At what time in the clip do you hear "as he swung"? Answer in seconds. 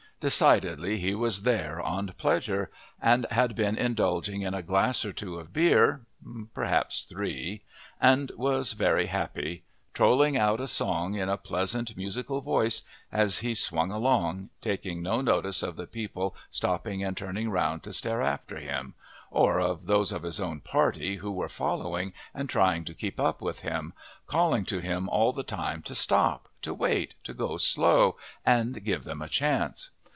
13.11-13.89